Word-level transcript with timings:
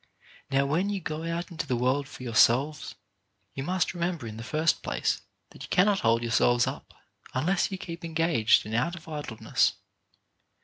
Now 0.49 0.65
when 0.65 0.89
you 0.89 0.99
go 0.99 1.25
out 1.31 1.51
into 1.51 1.67
the 1.67 1.75
world 1.75 2.07
for 2.07 2.23
yourselves, 2.23 2.95
you 3.53 3.61
must 3.61 3.93
remember 3.93 4.25
in 4.25 4.37
the 4.37 4.43
first 4.43 4.81
place 4.81 5.21
that 5.51 5.61
you 5.61 5.69
cannot 5.69 5.99
hold 5.99 6.23
yourselves 6.23 6.65
up 6.65 6.95
unless 7.35 7.69
you 7.71 7.77
keep 7.77 8.03
engaged 8.03 8.65
and 8.65 8.73
out 8.73 8.95
of 8.95 9.07
idleness. 9.07 9.73